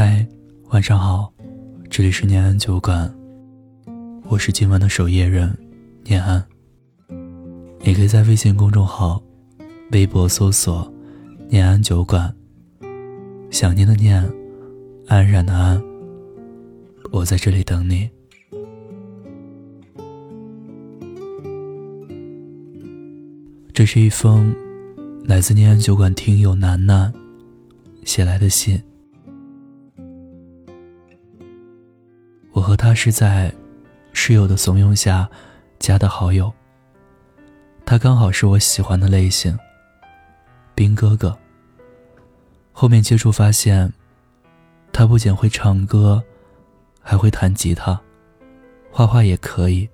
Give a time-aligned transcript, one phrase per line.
[0.00, 0.24] 嗨，
[0.68, 1.34] 晚上好，
[1.90, 3.12] 这里是念安酒馆，
[4.28, 5.52] 我是今晚的守夜人
[6.04, 6.40] 念安。
[7.80, 9.20] 你可以在微信公众号、
[9.90, 10.88] 微博搜索
[11.50, 12.32] “念安酒馆”，
[13.50, 14.24] 想念的念，
[15.08, 15.82] 安然的安，
[17.10, 18.08] 我在这里等你。
[23.72, 24.54] 这是一封
[25.24, 27.12] 来自念安酒馆听友楠楠
[28.04, 28.80] 写来的信。
[32.68, 33.50] 和他是在
[34.12, 35.26] 室友的怂恿下
[35.78, 36.52] 加的好友。
[37.86, 39.58] 他刚好是我喜欢的类型。
[40.74, 41.34] 兵哥哥。
[42.70, 43.90] 后面接触发现，
[44.92, 46.22] 他不仅会唱歌，
[47.00, 47.98] 还会弹吉他，
[48.90, 49.88] 画画也可以。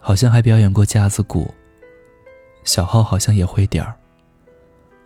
[0.00, 1.52] 好像还表演过架子鼓。
[2.64, 3.94] 小号好像也会点儿。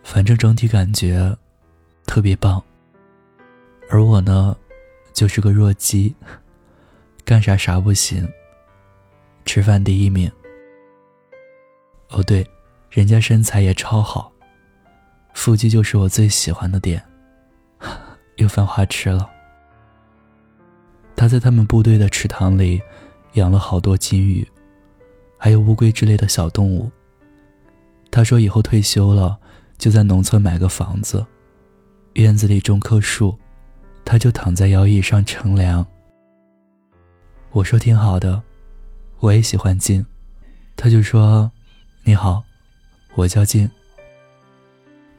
[0.05, 1.37] 反正整体感觉
[2.07, 2.63] 特别棒。
[3.91, 4.57] 而我呢，
[5.13, 6.15] 就是个弱鸡。
[7.24, 8.28] 干啥啥不行。
[9.45, 10.30] 吃饭第一名。
[12.10, 12.46] 哦对，
[12.90, 14.30] 人家身材也超好。
[15.34, 17.02] 腹肌就是我最喜欢的点。
[18.37, 19.29] 又犯花痴了。
[21.14, 22.80] 他在他们部队的池塘里
[23.34, 24.46] 养了好多金鱼，
[25.38, 26.90] 还有乌龟之类的小动物。
[28.10, 29.38] 他说以后退休了，
[29.79, 31.24] 就在农村买个房子，
[32.14, 33.38] 院子里种棵树，
[34.04, 35.86] 他就躺在摇椅上乘凉。
[37.52, 38.42] 我说挺好的，
[39.20, 40.04] 我也喜欢静。
[40.74, 41.50] 他就说
[42.02, 42.42] ：“你好，
[43.14, 43.70] 我叫静。”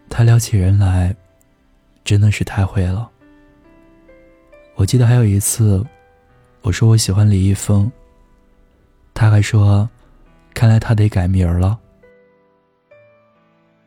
[0.09, 1.15] 他撩起人来，
[2.03, 3.07] 真的是太会了。
[4.75, 5.85] 我记得还有一次，
[6.63, 7.91] 我说我喜欢李易峰，
[9.13, 9.87] 他还说
[10.55, 11.79] ：“看来他得改名了。”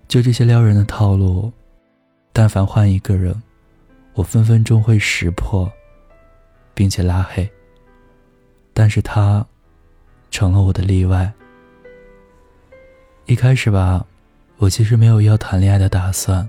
[0.06, 1.52] 就这些撩人的套路，
[2.32, 3.42] 但凡换一个人，
[4.14, 5.68] 我分分钟会识破，
[6.74, 7.50] 并且拉黑。
[8.78, 9.46] 但是他
[10.30, 11.32] 成了我的例外。
[13.24, 14.04] 一开始吧，
[14.58, 16.46] 我其实没有要谈恋爱的打算，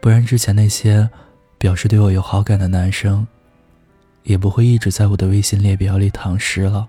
[0.00, 1.10] 不然之前那些
[1.58, 3.26] 表示对我有好感的男生，
[4.22, 6.88] 也不会一直在我的微信列表里躺尸了。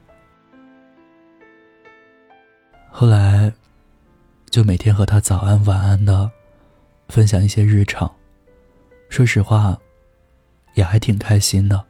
[2.92, 3.52] 后来，
[4.52, 6.30] 就每天和他早安晚安的
[7.10, 8.14] 分享一些日常，
[9.10, 9.76] 说实话，
[10.76, 11.84] 也还挺开心的。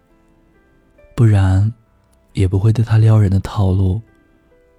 [1.14, 1.74] 不然。
[2.34, 4.02] 也不会对他撩人的套路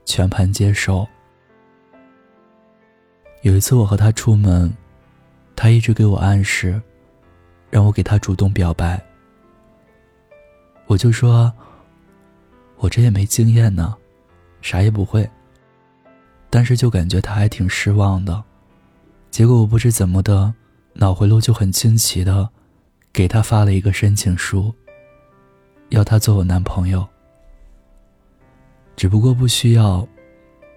[0.05, 1.07] 全盘接受。
[3.43, 4.73] 有一次我和他出门，
[5.57, 6.81] 他一直给我暗示，
[7.71, 9.01] 让我给他主动表白。
[10.87, 11.53] 我就说，
[12.77, 13.97] 我这也没经验呢，
[14.61, 15.29] 啥也不会。
[16.51, 18.43] 但是就感觉他还挺失望的，
[19.31, 20.53] 结果我不知怎么的，
[20.93, 22.49] 脑回路就很惊奇的，
[23.13, 24.73] 给他发了一个申请书，
[25.89, 27.09] 要他做我男朋友。
[28.97, 30.07] 只不过不需要，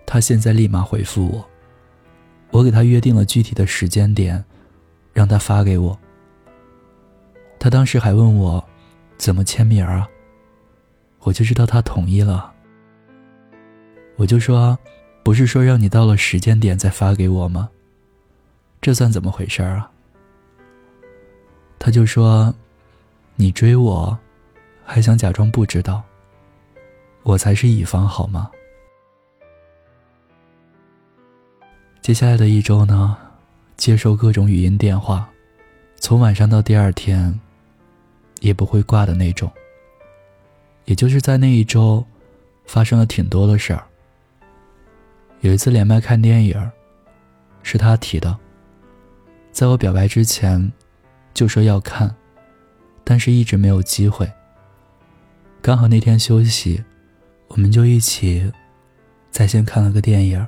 [0.06, 1.46] 他现在立马回复我。
[2.52, 4.44] 我给他约定了具体的时间点，
[5.14, 5.98] 让他发给我。
[7.60, 8.64] 他当时还问我，
[9.18, 10.08] 怎么签名啊？
[11.20, 12.54] 我就知道他同意了。
[14.16, 14.78] 我就说，
[15.24, 17.70] 不是说让你到了时间点再发给我吗？
[18.82, 19.92] 这算怎么回事啊？
[21.78, 22.54] 他就说，
[23.36, 24.18] 你追我，
[24.84, 26.04] 还想假装不知道。
[27.26, 28.52] 我才是乙方好吗？
[32.00, 33.18] 接下来的一周呢，
[33.76, 35.28] 接受各种语音电话，
[35.96, 37.40] 从晚上到第二天，
[38.42, 39.52] 也不会挂的那种。
[40.84, 42.06] 也就是在那一周，
[42.68, 43.84] 发生了挺多的事儿。
[45.40, 46.72] 有一次连麦看电影，
[47.64, 48.38] 是他提的，
[49.52, 50.72] 在我表白之前，
[51.34, 52.16] 就说要看，
[53.04, 54.32] 但是一直没有机会。
[55.60, 56.84] 刚好那天休息。
[57.48, 58.52] 我们就一起
[59.32, 60.46] 在线看了个电影。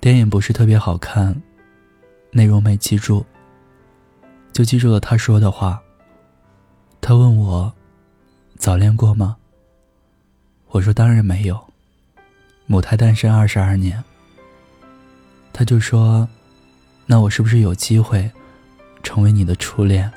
[0.00, 1.40] 电影不是特别好看，
[2.30, 3.24] 内容没记住，
[4.52, 5.80] 就记住了他说的话。
[7.00, 7.72] 他问我
[8.56, 9.36] 早恋过吗？
[10.68, 11.60] 我说当然没有，
[12.66, 14.02] 母胎单身二十二年。
[15.52, 16.26] 他就说，
[17.06, 18.30] 那我是不是有机会
[19.02, 20.10] 成为你的初恋？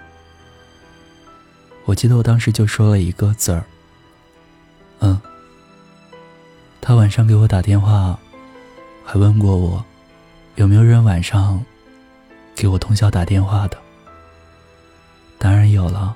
[1.85, 3.65] 我记得我当时就说了一个字儿。
[6.85, 8.19] 他晚上给我打电话，
[9.05, 9.81] 还问过我，
[10.55, 11.63] 有没有人晚上
[12.53, 13.77] 给我通宵打电话的。
[15.37, 16.13] 当然有了，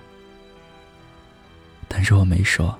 [1.87, 2.77] 但是我没说。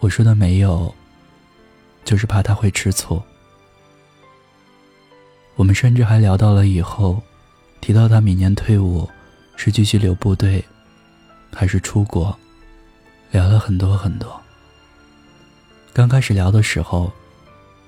[0.00, 0.92] 我说的没有，
[2.02, 3.22] 就是怕他会吃醋。
[5.54, 7.22] 我们甚至还聊到了以后
[7.82, 9.06] 提到他明年退伍，
[9.54, 10.64] 是继续留部队，
[11.54, 12.34] 还是出国，
[13.30, 14.41] 聊了很多很多。
[15.94, 17.12] 刚开始聊的时候，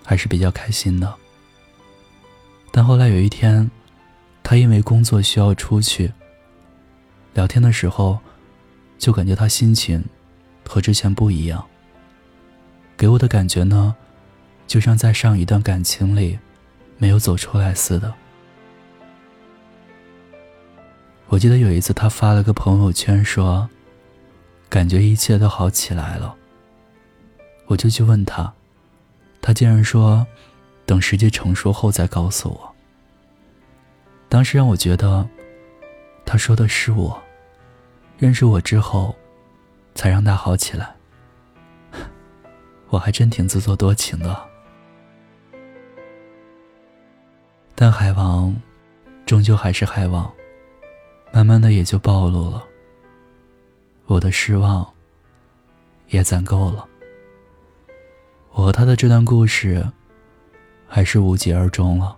[0.05, 1.15] 还是比较开心的。
[2.71, 3.71] 但后来有一天，
[4.43, 6.13] 他因为工作需要出去，
[7.33, 8.19] 聊天的时候，
[8.99, 10.05] 就感觉他心情
[10.69, 11.65] 和之前不一样。
[12.95, 13.97] 给我的感觉呢，
[14.67, 16.39] 就像在上一段感情里
[16.99, 18.13] 没有走出来似的。
[21.29, 23.67] 我记得有一次他发了个朋友圈说，
[24.69, 26.37] 感觉一切都好起来了。
[27.67, 28.53] 我就去问他，
[29.41, 30.27] 他竟然说，
[30.85, 32.75] 等时机成熟后再告诉我。
[34.29, 35.27] 当时让我觉得，
[36.27, 37.23] 他说的是我，
[38.19, 39.15] 认识我之后，
[39.95, 40.95] 才让他好起来。
[42.91, 44.37] 我还真挺自作多情的。
[47.75, 48.55] 但海王，
[49.27, 50.33] 终究还是海王，
[51.33, 52.63] 慢慢的也就暴露了。
[54.07, 54.87] 我的失望，
[56.09, 56.87] 也攒够了。
[58.55, 59.85] 我和他的这段故事，
[60.87, 62.17] 还是无疾而终了。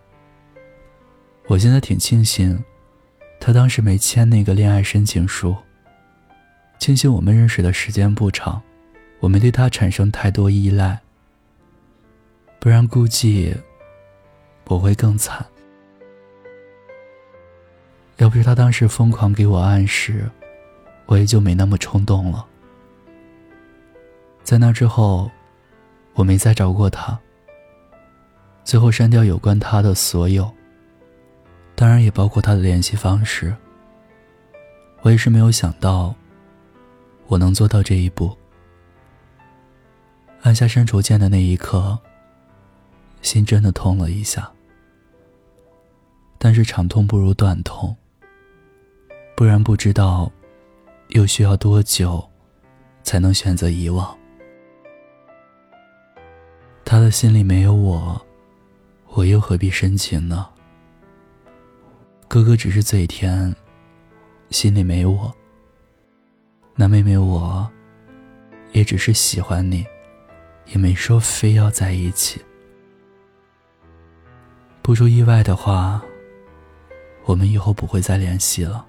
[1.46, 2.62] 我现在挺庆幸，
[3.40, 5.56] 他当时没签那个恋爱申请书。
[6.78, 8.60] 庆幸我们认识的时间不长，
[9.18, 11.00] 我没对他产生太多依赖。
[12.60, 13.56] 不然估计
[14.66, 15.44] 我会更惨。
[18.18, 20.30] 要不是他当时疯狂给我暗示，
[21.06, 22.46] 我也就没那么冲动了。
[24.42, 25.30] 在那之后。
[26.16, 27.16] 我没再找过他，
[28.64, 30.50] 最后删掉有关他的所有，
[31.74, 33.54] 当然也包括他的联系方式。
[35.02, 36.14] 我也是没有想到，
[37.26, 38.36] 我能做到这一步。
[40.42, 41.98] 按下删除键的那一刻，
[43.20, 44.50] 心真的痛了一下。
[46.38, 47.94] 但是长痛不如短痛，
[49.36, 50.30] 不然不知道
[51.08, 52.26] 又需要多久，
[53.02, 54.16] 才能选择遗忘。
[56.88, 58.24] 他的心里没有我，
[59.08, 60.46] 我又何必深情呢？
[62.28, 63.52] 哥哥只是嘴甜，
[64.50, 65.34] 心里没我。
[66.76, 67.68] 那妹妹我，
[68.70, 69.84] 也只是喜欢你，
[70.66, 72.40] 也没说非要在一起。
[74.80, 76.00] 不出意外的话，
[77.24, 78.86] 我们以后不会再联系了。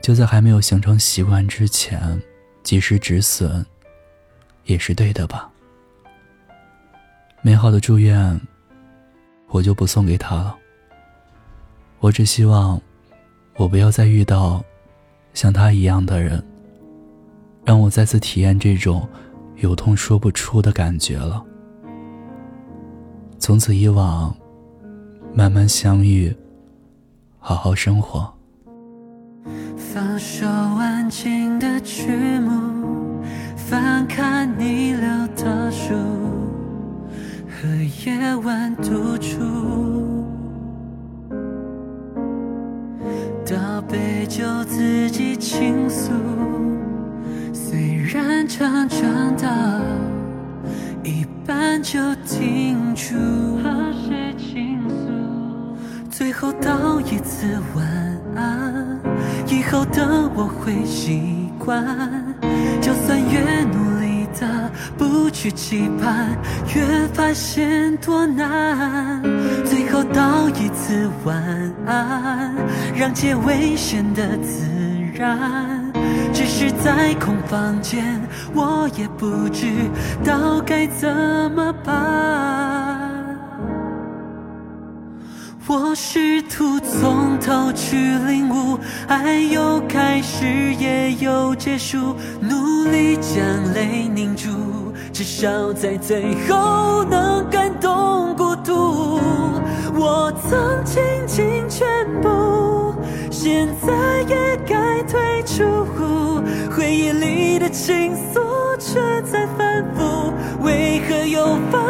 [0.00, 2.22] 就在还没有形成习惯之前，
[2.62, 3.66] 及时止损，
[4.66, 5.49] 也是对的吧？
[7.42, 8.38] 美好的祝愿，
[9.48, 10.54] 我就不送给他了。
[11.98, 12.78] 我只希望，
[13.56, 14.62] 我不要再遇到
[15.32, 16.42] 像他一样的人，
[17.64, 19.08] 让我再次体验这种
[19.56, 21.42] 有痛说不出的感觉了。
[23.38, 24.36] 从此以往，
[25.32, 26.36] 慢慢相遇，
[27.38, 28.30] 好好生活。
[29.76, 33.22] 放首安静的曲目，
[33.56, 35.94] 翻看你留的书。
[37.60, 37.68] 和
[38.06, 39.38] 夜晚独处，
[43.44, 46.10] 倒杯酒自己倾诉。
[47.52, 49.46] 虽然常常到
[51.04, 53.14] 一半就停住，
[53.62, 55.76] 和谁倾诉？
[56.10, 57.86] 最后道一次晚
[58.36, 58.98] 安，
[59.46, 61.84] 以后的我会习惯，
[62.80, 63.99] 就算越努力。
[64.38, 66.36] 的不去期盼，
[66.74, 69.22] 越发现多难。
[69.64, 71.36] 最后道一次晚
[71.86, 72.54] 安，
[72.94, 74.66] 让结尾显得自
[75.14, 75.90] 然。
[76.32, 78.20] 只是在空房间，
[78.54, 79.66] 我也不知
[80.24, 81.08] 道该怎
[81.54, 82.79] 么办。
[85.66, 93.40] 我试图从头去领悟，爱有开始也有结束，努力将
[93.72, 94.48] 泪凝住，
[95.12, 99.20] 至少在最后能感动孤独。
[99.94, 101.86] 我曾倾尽全
[102.20, 102.94] 部，
[103.30, 105.86] 现在也该退出，
[106.74, 108.39] 回忆里的情愫
[108.80, 110.32] 却在反复，
[110.62, 111.80] 为何又反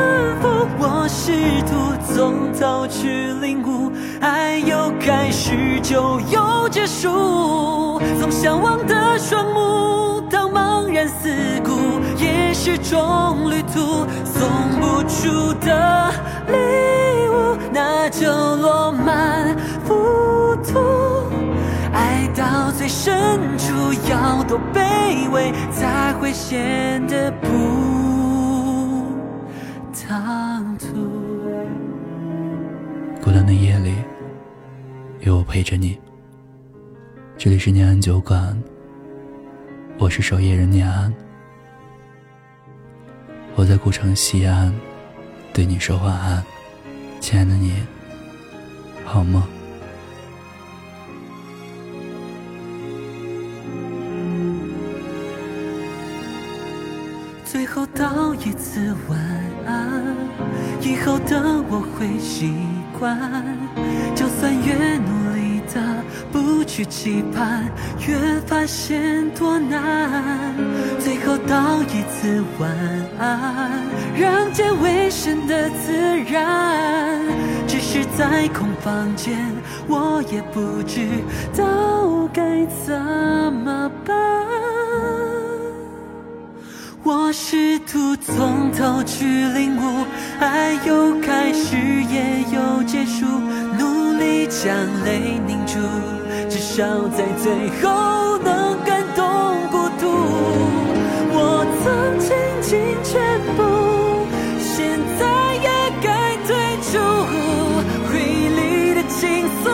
[0.42, 0.48] 复？
[0.82, 1.32] 我试
[1.62, 8.00] 图从头去领悟，爱有开始就有结束。
[8.20, 11.28] 从向往的双目到茫然四
[11.64, 14.04] 顾，也是种旅途。
[14.24, 14.48] 送
[14.80, 16.10] 不出的
[16.48, 21.19] 礼物，那就落满浮屠。
[22.34, 27.48] 到最深处，要多卑微，才会显得不。
[33.22, 33.94] 孤单的夜里，
[35.20, 35.98] 有我陪着你。
[37.36, 38.60] 这里是念安酒馆，
[39.98, 41.12] 我是守夜人念安。
[43.54, 44.74] 我在古城西安，
[45.52, 46.42] 对你说晚安，
[47.20, 47.74] 亲爱的你，
[49.04, 49.46] 好吗？
[57.72, 59.18] 后道一次晚
[59.64, 60.02] 安，
[60.82, 62.52] 以后的我会习
[62.98, 63.16] 惯。
[64.12, 65.80] 就算越努力的
[66.32, 67.64] 不去期盼，
[68.08, 70.52] 越发现多难。
[70.98, 72.68] 最后道一次晚
[73.20, 73.70] 安，
[74.18, 75.92] 让结尾显得自
[76.28, 77.20] 然。
[77.68, 79.38] 只是在空房间，
[79.86, 81.06] 我也不知
[81.56, 83.00] 道该怎
[83.52, 84.39] 么办。
[87.12, 90.06] 我试图从头去领悟，
[90.38, 93.26] 爱有开始也有结束，
[93.76, 94.72] 努力将
[95.04, 95.80] 泪凝住，
[96.48, 99.24] 至少在最后能感动
[99.72, 100.06] 孤独。
[101.34, 101.84] 我曾
[102.20, 102.30] 倾
[102.62, 103.18] 尽全
[103.56, 103.58] 部，
[104.60, 104.88] 现
[105.18, 105.26] 在
[105.66, 105.68] 也
[106.00, 106.54] 该退
[106.86, 106.94] 出，
[108.06, 109.18] 回忆里的情
[109.64, 109.66] 愫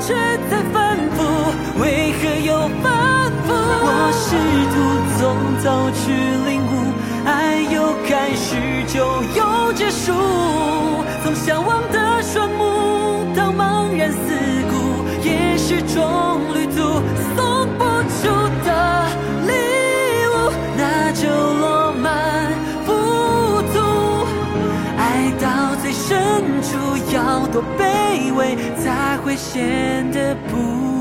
[0.00, 0.08] 却
[0.50, 1.18] 在反复，
[1.80, 2.50] 为何又
[2.82, 3.48] 反复？
[3.54, 4.26] 我试
[4.72, 4.74] 图
[5.20, 5.20] 从
[5.62, 6.10] 头去
[6.50, 6.59] 领悟。
[7.30, 8.56] 爱有开始
[8.92, 8.98] 就
[9.36, 10.12] 有结束，
[11.22, 14.18] 从向往的双目到茫然四
[14.68, 17.00] 顾，也是种旅途。
[17.36, 17.84] 送不
[18.18, 18.28] 出
[18.66, 19.06] 的
[19.46, 19.52] 礼
[20.26, 22.52] 物，那就落满
[22.84, 22.92] 浮
[23.72, 24.26] 屠。
[24.98, 26.68] 爱到最深处
[27.14, 30.99] 要多卑微，才会显得不。